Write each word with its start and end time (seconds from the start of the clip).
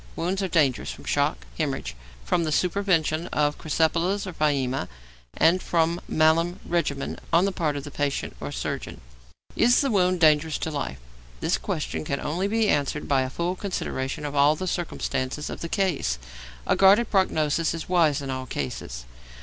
Wounds 0.15 0.41
are 0.41 0.47
dangerous 0.47 0.89
from 0.89 1.03
shock, 1.03 1.45
hæmorrhage, 1.59 1.93
from 2.25 2.43
the 2.43 2.49
supervention 2.51 3.27
of 3.31 3.59
crysipelas 3.59 4.25
or 4.25 4.33
pyæmia, 4.33 4.87
and 5.37 5.61
from 5.61 6.01
malum 6.07 6.59
regimen 6.65 7.19
on 7.31 7.45
the 7.45 7.51
part 7.51 7.75
of 7.75 7.83
the 7.83 7.91
patient 7.91 8.35
or 8.39 8.51
surgeon. 8.51 8.99
Is 9.55 9.81
the 9.81 9.91
wound 9.91 10.19
dangerous 10.19 10.57
to 10.57 10.71
life? 10.71 10.97
This 11.39 11.59
question 11.59 12.03
can 12.03 12.19
only 12.19 12.47
be 12.47 12.67
answered 12.67 13.07
by 13.07 13.21
a 13.21 13.29
full 13.29 13.55
consideration 13.55 14.25
of 14.25 14.33
all 14.33 14.55
the 14.55 14.65
circumstances 14.65 15.51
of 15.51 15.61
the 15.61 15.69
case; 15.69 16.17
a 16.65 16.75
guarded 16.75 17.11
prognosis 17.11 17.75
is 17.75 17.87
wise 17.87 18.23
in 18.23 18.31
all 18.31 18.47
cases. 18.47 19.05